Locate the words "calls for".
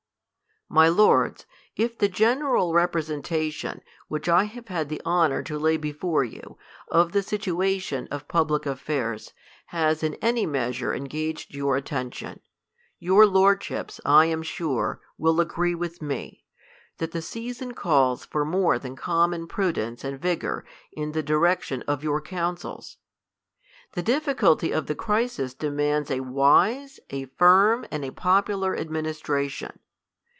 17.73-18.45